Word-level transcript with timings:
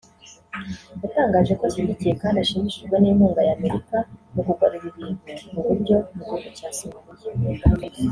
yatangaje 1.01 1.51
ko 1.57 1.63
ashyigikiye 1.69 2.13
kandi 2.21 2.37
ashimishijwe 2.39 2.95
n’inkunga 2.99 3.41
ya 3.47 3.53
Amerika 3.57 3.95
mu 4.33 4.41
kugarura 4.47 4.85
ibintu 4.91 5.15
mu 5.53 5.61
buryo 5.67 5.95
mu 6.13 6.21
gihugu 6.27 6.47
cya 6.57 6.69
Somaliya 6.77 7.65